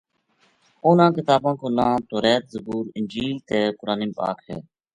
[0.85, 4.57] انہاں کتاباں کو ناں، توریت، زبور انجیل تے قرآن پاک ہے۔